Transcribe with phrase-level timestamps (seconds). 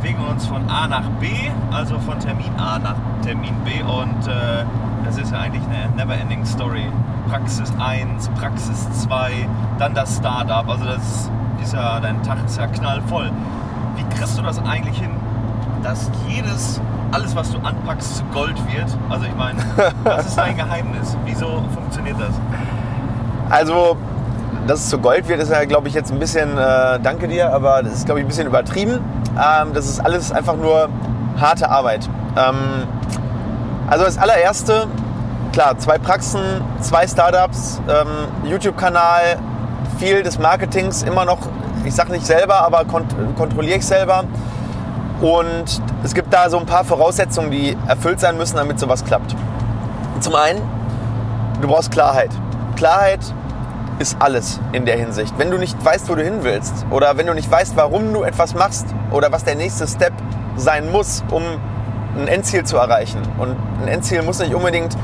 [0.00, 1.26] bewegen uns von A nach B,
[1.72, 4.64] also von Termin A nach Termin B und äh,
[5.04, 6.84] das ist ja eigentlich eine never-ending Story.
[7.28, 11.30] Praxis 1, Praxis 2, dann das Startup, also das
[11.62, 13.30] ist ja, dein Tag ist ja knallvoll.
[13.96, 15.10] Wie kriegst du das eigentlich hin,
[15.82, 16.80] dass jedes,
[17.10, 18.96] alles was du anpackst, zu Gold wird?
[19.10, 19.58] Also ich meine,
[20.04, 21.16] was ist dein Geheimnis?
[21.24, 22.34] Wieso funktioniert das?
[23.50, 23.96] Also,
[24.68, 27.52] dass es zu Gold wird, ist ja, glaube ich, jetzt ein bisschen, äh, danke dir,
[27.52, 29.00] aber das ist, glaube ich, ein bisschen übertrieben.
[29.34, 30.90] Ähm, das ist alles einfach nur
[31.40, 32.08] harte Arbeit.
[32.36, 32.86] Ähm,
[33.88, 34.86] also das allererste,
[35.54, 36.42] klar, zwei Praxen,
[36.80, 39.38] zwei Startups, ähm, YouTube-Kanal,
[39.98, 41.38] viel des Marketings immer noch,
[41.84, 44.24] ich sage nicht selber, aber kont kontrolliere ich selber.
[45.22, 49.34] Und es gibt da so ein paar Voraussetzungen, die erfüllt sein müssen, damit sowas klappt.
[50.20, 50.60] Zum einen,
[51.62, 52.30] du brauchst Klarheit.
[52.76, 53.20] Klarheit
[53.98, 55.34] ist alles in der Hinsicht.
[55.38, 58.22] Wenn du nicht weißt, wo du hin willst oder wenn du nicht weißt, warum du
[58.22, 60.12] etwas machst oder was der nächste Step
[60.56, 61.42] sein muss, um
[62.16, 63.20] ein Endziel zu erreichen.
[63.38, 64.96] Und ein Endziel muss nicht unbedingt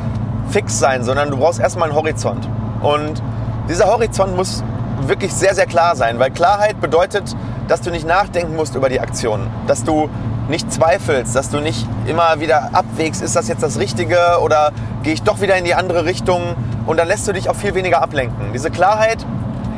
[0.48, 2.48] fix sein, sondern du brauchst erstmal einen Horizont.
[2.82, 3.22] Und
[3.68, 4.62] dieser Horizont muss
[5.00, 7.34] wirklich sehr, sehr klar sein, weil Klarheit bedeutet,
[7.68, 10.08] dass du nicht nachdenken musst über die Aktion, dass du
[10.48, 15.14] nicht zweifelst, dass du nicht immer wieder abwägst, ist das jetzt das Richtige oder gehe
[15.14, 16.54] ich doch wieder in die andere Richtung
[16.86, 18.52] und dann lässt du dich auch viel weniger ablenken.
[18.52, 19.24] Diese Klarheit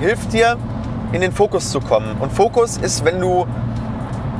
[0.00, 0.56] hilft dir,
[1.12, 2.16] in den Fokus zu kommen.
[2.20, 3.46] Und Fokus ist, wenn du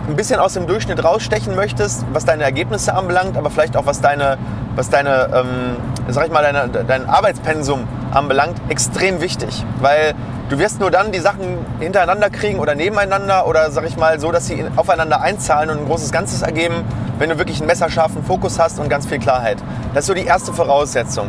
[0.08, 4.00] ein bisschen aus dem Durchschnitt rausstechen möchtest, was deine Ergebnisse anbelangt, aber vielleicht auch was
[4.00, 4.38] deine,
[4.74, 5.76] was deine, ähm,
[6.08, 9.64] sag ich mal, deine, dein Arbeitspensum anbelangt, extrem wichtig.
[9.80, 10.14] Weil
[10.48, 14.30] du wirst nur dann die Sachen hintereinander kriegen oder nebeneinander oder sag ich mal so,
[14.30, 16.84] dass sie aufeinander einzahlen und ein großes Ganzes ergeben,
[17.18, 19.58] wenn du wirklich einen messerscharfen Fokus hast und ganz viel Klarheit.
[19.94, 21.28] Das ist so die erste Voraussetzung.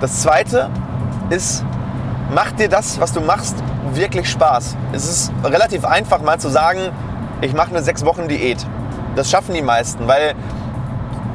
[0.00, 0.70] Das zweite
[1.30, 1.64] ist,
[2.32, 3.56] mach dir das, was du machst,
[3.92, 4.76] wirklich Spaß.
[4.92, 6.80] Es ist relativ einfach mal zu sagen,
[7.40, 8.58] ich mache eine sechs Wochen Diät.
[9.14, 10.34] Das schaffen die meisten, weil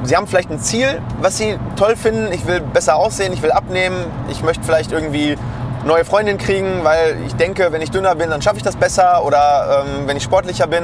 [0.03, 2.31] sie haben vielleicht ein Ziel, was sie toll finden.
[2.31, 3.97] Ich will besser aussehen, ich will abnehmen,
[4.29, 5.37] ich möchte vielleicht irgendwie
[5.83, 9.25] neue Freundin kriegen, weil ich denke, wenn ich dünner bin, dann schaffe ich das besser
[9.25, 10.83] oder ähm, wenn ich sportlicher bin.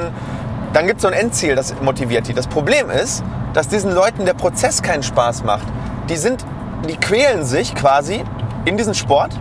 [0.72, 2.34] Dann gibt es so ein Endziel, das motiviert die.
[2.34, 3.22] Das Problem ist,
[3.54, 5.66] dass diesen Leuten der Prozess keinen Spaß macht.
[6.08, 6.44] Die sind,
[6.88, 8.22] die quälen sich quasi
[8.64, 9.32] in diesen Sport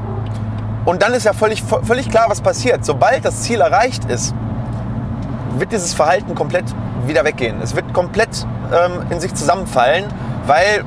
[0.86, 2.86] und dann ist ja völlig, völlig klar, was passiert.
[2.86, 4.34] Sobald das Ziel erreicht ist,
[5.58, 6.64] wird dieses Verhalten komplett
[7.06, 7.62] wieder weggehen.
[7.62, 8.30] Es wird komplett
[8.72, 10.06] ähm, in sich zusammenfallen,
[10.46, 10.86] weil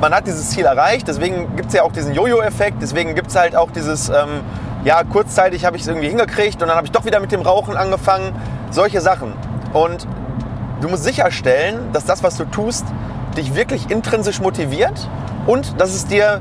[0.00, 1.08] man hat dieses Ziel erreicht.
[1.08, 2.78] Deswegen gibt es ja auch diesen Jojo-Effekt.
[2.80, 4.42] Deswegen gibt es halt auch dieses, ähm,
[4.84, 7.42] ja, kurzzeitig habe ich es irgendwie hingekriegt und dann habe ich doch wieder mit dem
[7.42, 8.34] Rauchen angefangen.
[8.70, 9.32] Solche Sachen.
[9.72, 10.06] Und
[10.80, 12.84] du musst sicherstellen, dass das, was du tust,
[13.36, 15.08] dich wirklich intrinsisch motiviert
[15.46, 16.40] und dass es dir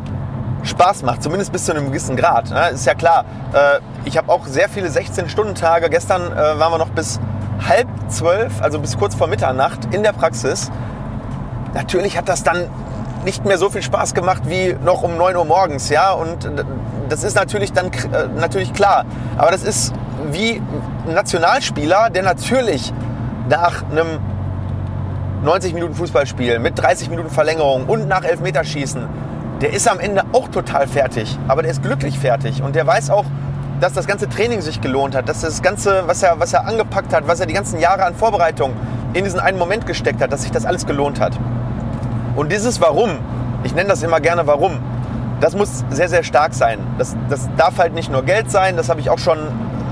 [0.64, 2.50] Spaß macht, zumindest bis zu einem gewissen Grad.
[2.50, 2.70] Ne?
[2.70, 5.90] Ist ja klar, äh, ich habe auch sehr viele 16-Stunden-Tage.
[5.90, 7.20] Gestern äh, waren wir noch bis
[7.68, 10.72] halb zwölf, also bis kurz vor Mitternacht in der Praxis.
[11.74, 12.68] Natürlich hat das dann
[13.28, 16.50] nicht mehr so viel Spaß gemacht wie noch um 9 Uhr morgens, ja, und
[17.10, 19.04] das ist natürlich dann äh, natürlich klar.
[19.38, 19.94] Aber das ist
[20.32, 20.62] wie
[21.06, 22.94] ein Nationalspieler, der natürlich
[23.50, 24.20] nach einem
[25.44, 29.06] 90 Minuten Fußballspiel mit 30 Minuten Verlängerung und nach Elfmeterschießen,
[29.62, 33.10] der ist am Ende auch total fertig, aber der ist glücklich fertig und der weiß
[33.10, 33.26] auch,
[33.82, 37.14] dass das ganze Training sich gelohnt hat, dass das Ganze, was er, was er angepackt
[37.14, 38.72] hat, was er die ganzen Jahre an Vorbereitung
[39.14, 41.38] in diesen einen Moment gesteckt hat, dass sich das alles gelohnt hat.
[42.38, 43.18] Und dieses Warum,
[43.64, 44.78] ich nenne das immer gerne Warum,
[45.40, 46.80] das muss sehr, sehr stark sein.
[47.00, 49.40] Das, das darf halt nicht nur Geld sein, das habe ich auch schon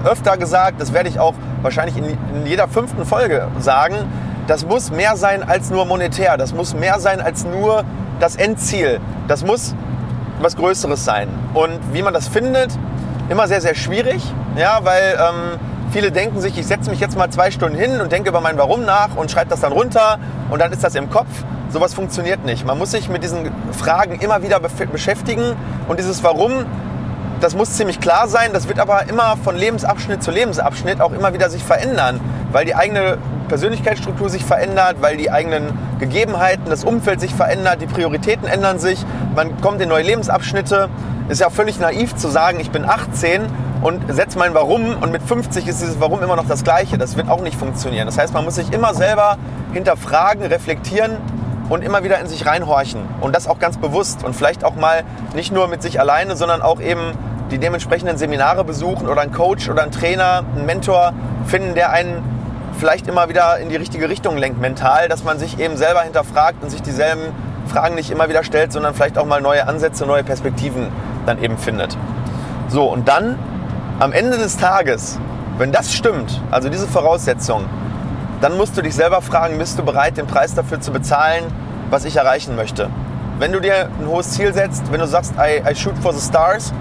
[0.06, 1.34] öfter gesagt, das werde ich auch
[1.64, 3.96] wahrscheinlich in, in jeder fünften Folge sagen.
[4.46, 7.84] Das muss mehr sein als nur monetär, das muss mehr sein als nur
[8.20, 9.00] das Endziel.
[9.28, 9.74] Das muss
[10.40, 11.30] was Größeres sein.
[11.56, 12.78] Und wie man das findet,
[13.28, 14.22] immer sehr, sehr schwierig,
[14.56, 15.60] ja, weil ähm,
[15.92, 18.60] viele denken sich, ich setze mich jetzt mal zwei Stunden hin und denke über mein
[18.60, 20.20] Warum nach und schreibe das dann runter
[20.52, 21.44] und dann ist das im Kopf.
[21.76, 22.66] Sowas funktioniert nicht.
[22.66, 25.58] Man muss sich mit diesen Fragen immer wieder beschäftigen
[25.90, 26.66] und dieses Warum,
[27.42, 28.52] das muss ziemlich klar sein.
[28.54, 32.22] Das wird aber immer von Lebensabschnitt zu Lebensabschnitt auch immer wieder sich verändern,
[32.54, 33.18] weil die eigene
[33.50, 39.06] Persönlichkeitsstruktur sich verändert, weil die eigenen Gegebenheiten, das Umfeld sich verändert, die Prioritäten ändern sich,
[39.36, 40.88] man kommt in neue Lebensabschnitte
[41.28, 43.42] ist ja völlig naiv zu sagen, ich bin 18
[43.82, 46.98] und setze mein Warum und mit 50 ist dieses Warum immer noch das gleiche.
[46.98, 48.06] Das wird auch nicht funktionieren.
[48.06, 49.38] Das heißt, man muss sich immer selber
[49.74, 51.18] hinterfragen, reflektieren
[51.70, 53.02] und immer wieder in sich reinhorchen.
[53.22, 54.24] Und das auch ganz bewusst.
[54.24, 55.04] Und vielleicht auch mal
[55.34, 57.14] nicht nur mit sich alleine, sondern auch eben
[57.52, 61.14] die dementsprechenden Seminare besuchen oder einen Coach oder einen Trainer, einen Mentor
[61.46, 62.24] finden, der einen
[62.80, 66.62] vielleicht immer wieder in die richtige Richtung lenkt mental, dass man sich eben selber hinterfragt
[66.62, 67.34] und sich dieselben
[67.68, 70.88] Fragen nicht immer wieder stellt, sondern vielleicht auch mal neue Ansätze, neue Perspektiven
[71.26, 71.98] dann eben findet.
[72.68, 73.40] So, und dann
[74.00, 75.20] am Ende des Tages,
[75.58, 77.66] wenn das stimmt, also diese Voraussetzung,
[78.46, 81.46] dann musst du dich selber fragen, bist du bereit, den Preis dafür zu bezahlen,
[81.90, 82.92] was ich erreichen möchte.
[83.40, 86.22] Wenn du dir ein hohes Ziel setzt, wenn du sagst, I, I shoot for the
[86.22, 86.72] stars,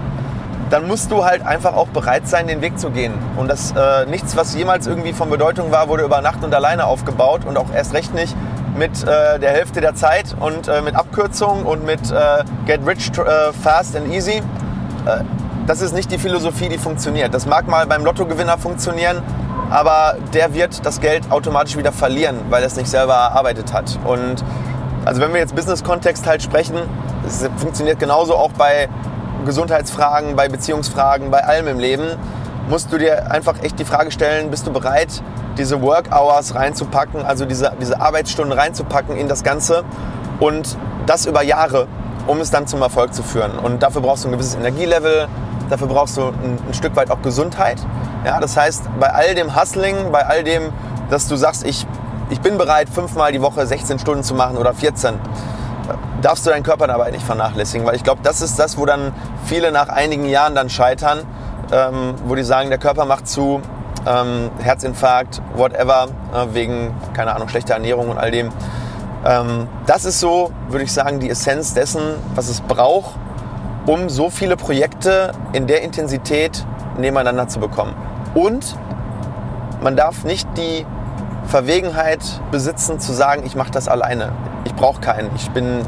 [0.69, 3.15] dann musst du halt einfach auch bereit sein, den Weg zu gehen.
[3.39, 6.85] Und das äh, nichts, was jemals irgendwie von Bedeutung war, wurde über Nacht und alleine
[6.85, 8.37] aufgebaut und auch erst recht nicht
[8.77, 13.11] mit äh, der Hälfte der Zeit und äh, mit Abkürzungen und mit äh, Get Rich
[13.17, 14.43] äh, Fast and Easy.
[15.07, 15.23] Äh,
[15.67, 17.33] das ist nicht die Philosophie, die funktioniert.
[17.33, 19.23] Das mag mal beim Lottogewinner funktionieren,
[19.75, 23.99] aber der wird das Geld automatisch wieder verlieren, weil er es nicht selber erarbeitet hat.
[24.05, 24.37] Und
[25.05, 26.77] also wenn wir jetzt Business-Kontext halt sprechen,
[27.27, 28.89] es funktioniert genauso auch bei
[29.45, 32.17] Gesundheitsfragen, bei Beziehungsfragen, bei allem im Leben,
[32.69, 35.23] musst du dir einfach echt die Frage stellen, bist du bereit,
[35.59, 39.83] diese Work Hours reinzupacken, also diese, diese Arbeitsstunden reinzupacken in das Ganze
[40.39, 41.89] und das über Jahre,
[42.29, 43.59] um es dann zum Erfolg zu führen.
[43.59, 45.27] Und dafür brauchst du ein gewisses Energielevel,
[45.71, 47.79] dafür brauchst du ein, ein Stück weit auch Gesundheit.
[48.25, 50.73] Ja, das heißt, bei all dem Hustling, bei all dem,
[51.11, 51.87] dass du sagst, ich,
[52.31, 55.19] ich bin bereit, fünfmal die Woche 16 Stunden zu machen oder 14,
[56.23, 59.13] darfst du deinen Körper dabei nicht vernachlässigen, weil ich glaube, das ist das, wo dann
[59.45, 61.21] viele nach einigen Jahren dann scheitern,
[61.73, 63.61] ähm, wo die sagen, der Körper macht zu,
[64.07, 68.51] ähm, Herzinfarkt, whatever, äh, wegen, keine Ahnung, schlechter Ernährung und all dem.
[69.25, 72.03] Ähm, das ist so, würde ich sagen, die Essenz dessen,
[72.35, 73.17] was es braucht,
[73.87, 76.67] um so viele Projekte in der Intensität
[76.99, 77.95] nebeneinander zu bekommen.
[78.35, 78.77] Und
[79.83, 80.87] man darf nicht die
[81.47, 82.21] Verwegenheit
[82.51, 84.33] besitzen, zu sagen, ich mache das alleine.
[84.65, 85.83] Ich brauche keinen, ich bin,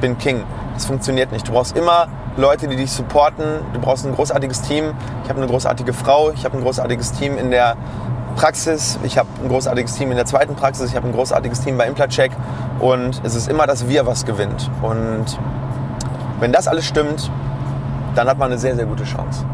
[0.00, 0.44] bin King.
[0.74, 1.48] Das funktioniert nicht.
[1.48, 2.06] Du brauchst immer
[2.36, 3.44] Leute, die dich supporten.
[3.72, 4.94] Du brauchst ein großartiges Team.
[5.24, 6.30] Ich habe eine großartige Frau.
[6.30, 7.76] Ich habe ein großartiges Team in der
[8.36, 8.98] Praxis.
[9.02, 10.90] Ich habe ein großartiges Team in der zweiten Praxis.
[10.90, 12.30] Ich habe ein großartiges Team bei Implacheck.
[12.80, 14.70] Und es ist immer das Wir, was gewinnt.
[14.80, 15.38] Und
[16.42, 17.30] wenn das alles stimmt,
[18.16, 19.44] dann hat man eine sehr, sehr gute Chance.